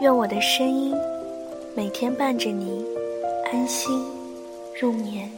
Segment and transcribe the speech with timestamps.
[0.00, 0.94] 愿我的声音
[1.74, 2.84] 每天伴着你
[3.50, 4.00] 安心
[4.80, 5.28] 入眠。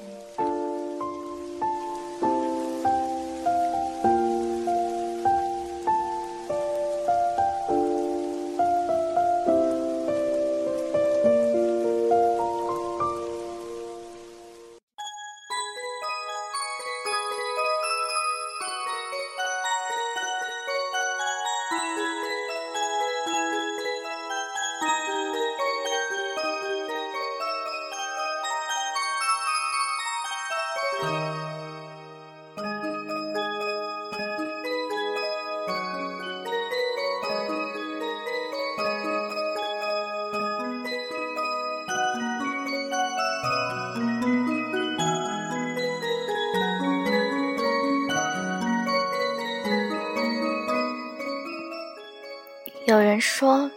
[52.91, 53.71] 有人说，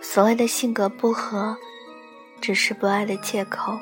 [0.00, 1.54] 所谓的性格不合，
[2.40, 3.78] 只是不爱的借口。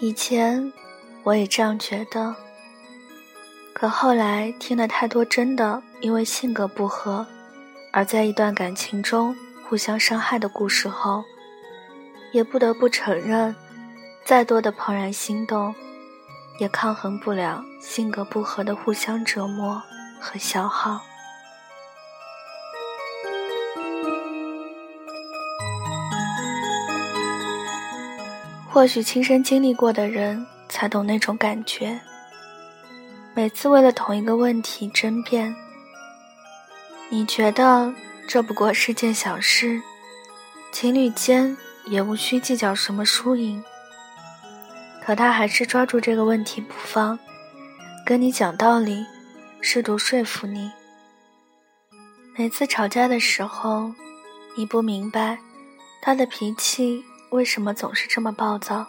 [0.00, 0.70] 以前
[1.22, 2.36] 我也这样觉得，
[3.72, 7.26] 可后来听了太多真的因为性格不合，
[7.90, 9.34] 而在一段感情中
[9.66, 11.24] 互相伤害的故事后，
[12.32, 13.56] 也不得不承认，
[14.26, 15.74] 再多的怦然心动，
[16.60, 19.82] 也抗衡不了性格不合的互相折磨
[20.20, 21.00] 和消耗。
[28.76, 31.98] 或许亲身经历过的人才懂那种感觉。
[33.34, 35.56] 每次为了同一个问题争辩，
[37.08, 37.90] 你觉得
[38.28, 39.80] 这不过是件小事，
[40.72, 43.64] 情侣间也无需计较什么输赢。
[45.02, 47.18] 可他还是抓住这个问题不放，
[48.04, 49.06] 跟你讲道理，
[49.62, 50.70] 试图说服你。
[52.36, 53.94] 每次吵架的时候，
[54.54, 55.38] 你不明白
[56.02, 57.02] 他的脾气。
[57.30, 58.86] 为什么总是这么暴躁？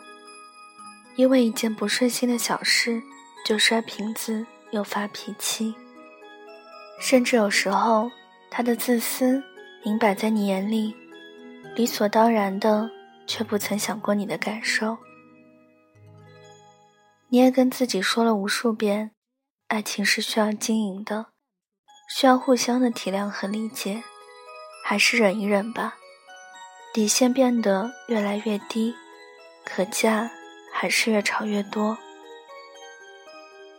[1.15, 3.01] 因为一件不顺心的小事
[3.43, 5.73] 就摔瓶子又发脾气，
[6.99, 8.09] 甚至有时候
[8.51, 9.41] 他的自私
[9.83, 10.95] 明摆在你眼里，
[11.75, 12.89] 理所当然的，
[13.25, 14.97] 却不曾想过你的感受。
[17.29, 19.11] 你也跟自己说了无数遍，
[19.67, 21.27] 爱情是需要经营的，
[22.09, 24.03] 需要互相的体谅和理解，
[24.85, 25.95] 还是忍一忍吧。
[26.93, 28.95] 底线变得越来越低，
[29.63, 30.29] 可架
[30.73, 31.97] 还是越吵越多。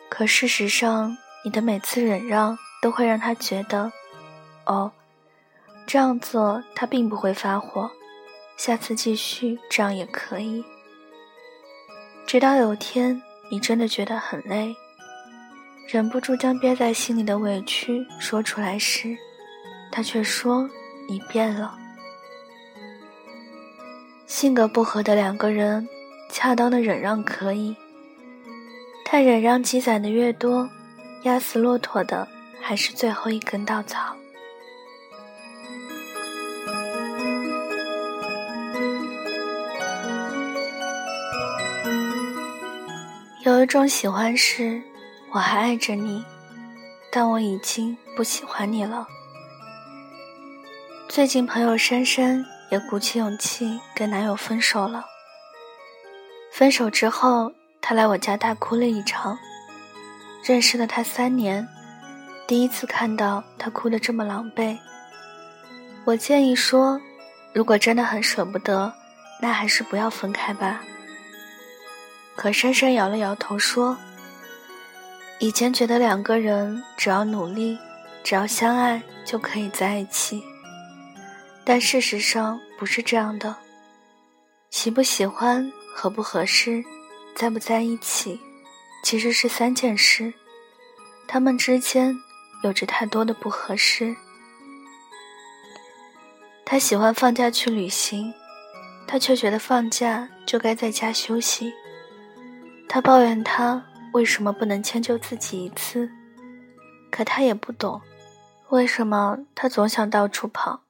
[0.09, 3.91] 可事实上，你的每次忍让都会让他觉得，
[4.67, 4.93] 哦，
[5.87, 7.91] 这样做他并不会发火，
[8.57, 10.65] 下次继续这样也可以。
[12.27, 13.21] 直到有天
[13.51, 14.77] 你真的觉得很累，
[15.89, 19.17] 忍不住将憋在心里的委屈说出来时，
[19.91, 20.69] 他却说
[21.09, 21.77] 你变了。
[24.29, 25.89] 性格不合的两个人，
[26.31, 27.75] 恰当的忍让可以，
[29.11, 30.69] 但忍让积攒的越多，
[31.23, 32.29] 压死骆驼的
[32.61, 34.15] 还是最后一根稻草。
[43.47, 44.83] 有一种喜欢是，
[45.33, 46.23] 我还爱着你，
[47.11, 49.09] 但我已经不喜欢你了。
[51.09, 52.45] 最近朋友珊珊。
[52.71, 55.05] 也鼓起勇气跟男友分手了。
[56.53, 59.39] 分手之后，她来我家大哭了一场。
[60.45, 61.69] 认识了他三年，
[62.47, 64.79] 第一次看到他哭得这么狼狈。
[66.05, 66.99] 我建议说，
[67.53, 68.91] 如果真的很舍不得，
[69.43, 70.81] 那还是不要分开吧。
[72.35, 73.99] 可珊珊摇了摇头说
[75.39, 77.77] ：“以前觉得两个人只要努力，
[78.25, 80.43] 只要相爱就可以在一起。”
[81.69, 83.55] 但事实上不是这样的，
[84.71, 86.83] 喜不喜欢、合不合适、
[87.35, 88.41] 在不在一起，
[89.05, 90.33] 其实是三件事，
[91.27, 92.17] 他们之间
[92.65, 94.17] 有着太多的不合适。
[96.65, 98.33] 他喜欢放假去旅行，
[99.07, 101.71] 他却觉得放假就该在家休息。
[102.89, 103.85] 他抱怨他
[104.15, 106.09] 为什么不能迁就自己一次，
[107.11, 108.01] 可他也不懂，
[108.71, 110.88] 为什么他总想到处跑。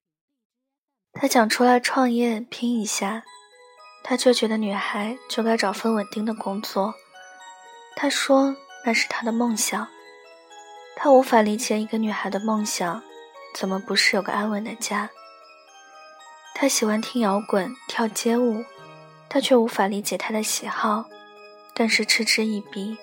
[1.21, 3.25] 他想出来创业拼一下，
[4.05, 6.95] 他却觉得女孩就该找份稳定的工作。
[7.97, 8.55] 他说
[8.85, 9.89] 那是他的梦想。
[10.95, 13.03] 他无法理解一个女孩的梦想，
[13.53, 15.11] 怎么不是有个安稳的家？
[16.55, 18.65] 他喜欢听摇滚、跳街舞，
[19.29, 21.05] 他却无法理解他的喜好，
[21.75, 22.97] 但是嗤之以鼻。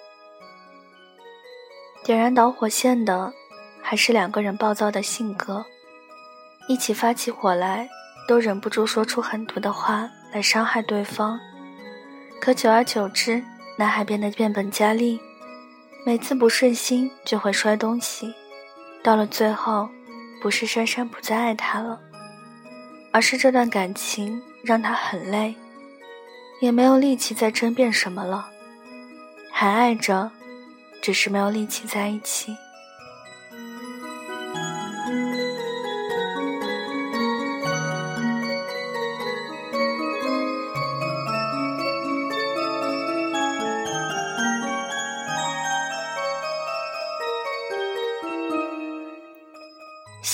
[2.04, 3.34] 点燃导火线的，
[3.82, 5.66] 还是两个人暴躁的性格，
[6.70, 7.90] 一起发起火来。
[8.28, 11.40] 都忍不住说出狠毒的话来伤害对方，
[12.42, 13.44] 可久而久之，
[13.78, 15.20] 男孩变得变本加厉，
[16.06, 18.34] 每次不顺心就会摔东西，
[19.04, 19.88] 到了最后，
[20.42, 22.00] 不是珊珊不再爱他了，
[23.12, 25.56] 而是这段感情让他很累，
[26.62, 28.50] 也没有力气再争辩什么了，
[29.52, 30.32] 还爱着，
[31.02, 32.56] 只是没有力气在一起。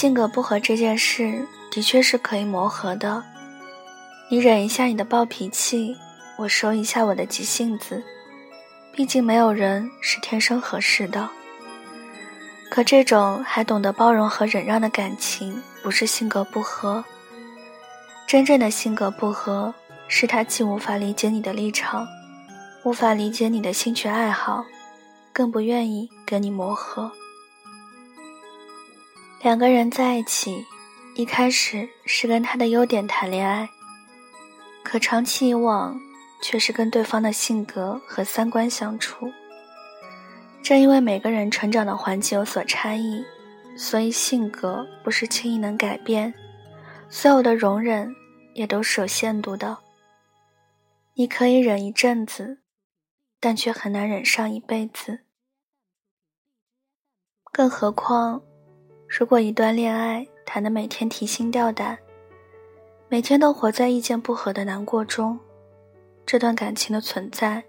[0.02, 3.24] 性格不合这件事的确是可以磨合的，
[4.32, 5.96] 你忍一下你的暴脾气，
[6.40, 8.02] 我收一下我的急性子，
[8.92, 11.30] 毕竟没有人是天生合适的。
[12.72, 17.06] 可这种还懂得包容和忍让的感情，不是性格不合。
[18.26, 19.72] 真正的性格不合，
[20.08, 22.08] 是他既无法理解你的立场，
[22.82, 24.66] 无法理解你的兴趣爱好，
[25.32, 27.12] 更不愿意跟你磨合。
[29.44, 30.68] 两个人在一起，
[31.16, 33.68] 一开始是跟他的优点谈恋爱，
[34.84, 36.00] 可长期以往，
[36.44, 39.32] 却是跟对方的性格和三观相处。
[40.62, 43.26] 正因为每个人成长的环境有所差异，
[43.76, 46.32] 所以性格不是轻易能改变，
[47.10, 48.16] 所有的容忍
[48.54, 49.80] 也都是有限度的。
[51.16, 52.60] 你可以忍一阵子，
[53.40, 55.22] 但却很难忍上一辈子。
[57.52, 58.44] 更何况。
[59.12, 62.00] 如果一段恋爱谈得每天提心吊胆，
[63.10, 65.38] 每天都活在意见不合的难过中，
[66.26, 67.62] 这段感情的存在，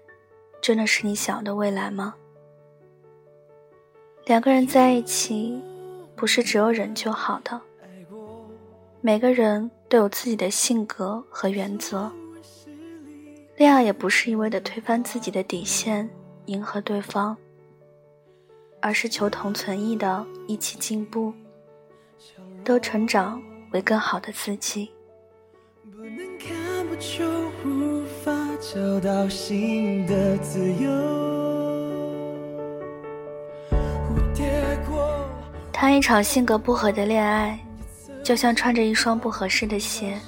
[0.61, 2.15] 真的是你想要的未来吗？
[4.25, 5.61] 两个人在一起，
[6.15, 7.59] 不是只有忍就好的。
[9.01, 12.09] 每个人都有自己的性格和原则，
[13.57, 16.09] 恋爱也不是一味的推翻自己的底线，
[16.45, 17.35] 迎合对方。
[18.83, 21.33] 而是求同存异的一起进步，
[22.65, 23.41] 都成长
[23.71, 24.91] 为更好的自己。
[35.71, 37.57] 谈一场性格不合的恋爱，
[38.21, 40.19] 就像穿着一双不合适的鞋，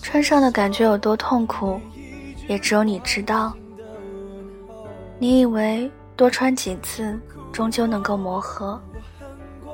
[0.00, 1.78] 穿上的感觉有多痛苦，
[2.48, 3.54] 也只有你知道。
[5.18, 5.90] 你以为？
[6.18, 7.16] 多穿几次，
[7.52, 8.82] 终究能够磨合。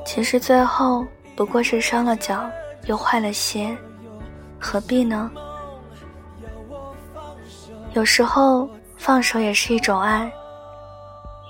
[0.05, 1.03] 其实最后
[1.35, 2.45] 不过是伤了脚，
[2.85, 3.75] 又坏了鞋，
[4.61, 5.31] 何必呢？
[7.95, 8.69] 有时候
[8.99, 10.31] 放手也是一种爱。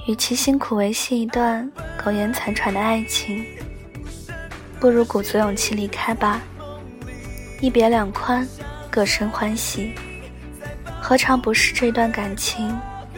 [0.07, 1.69] 与其辛苦维系一段
[2.05, 3.45] 苟延残喘的爱情，
[4.79, 6.41] 不如鼓足勇气离开吧。
[7.61, 8.47] 一别两宽，
[8.93, 9.93] 各生欢喜，
[11.01, 12.73] 何尝不是这段感情？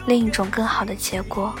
[0.07, 1.53] 另一种更好的结果。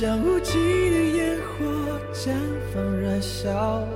[0.00, 1.66] 像无尽的烟火，
[2.14, 2.30] 绽
[2.72, 3.86] 放燃烧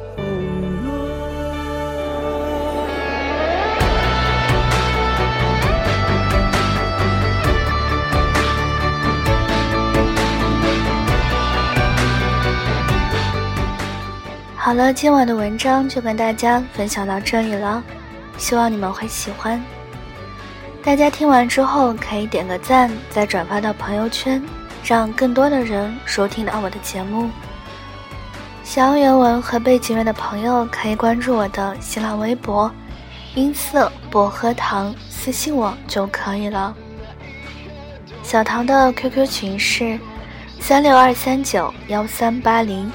[14.57, 17.83] 好了，今晚的文章就跟大家分享到这里了，
[18.37, 19.59] 希望你们会喜欢。
[20.83, 24.43] 大家听完之后可以点个赞，再转发到朋友圈，
[24.85, 27.31] 让更多的人收听到我的节目。
[28.63, 32.71] 想要原文和背景乐的朋友可以关注我的新浪微博
[33.35, 36.75] “音色薄荷糖”，私信我就可以了。
[38.23, 39.99] 小唐的 QQ 群是
[40.61, 42.91] 三六二三九幺三八零，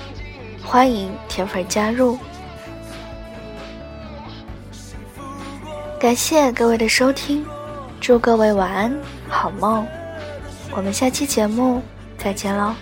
[0.63, 2.17] 欢迎铁粉加入。
[6.00, 7.46] 感谢各位的收听，
[8.00, 8.96] 祝各位晚安，
[9.27, 9.86] 好梦。
[10.71, 11.81] 我们下期节目
[12.17, 12.75] 再见喽。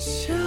[0.00, 0.39] 下